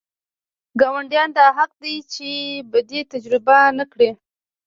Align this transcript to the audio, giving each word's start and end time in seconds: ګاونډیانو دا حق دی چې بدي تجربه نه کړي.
ګاونډیانو 0.79 1.35
دا 1.37 1.45
حق 1.57 1.71
دی 1.83 1.95
چې 2.13 2.29
بدي 2.71 3.01
تجربه 3.13 3.57
نه 3.77 3.85
کړي. 3.91 4.09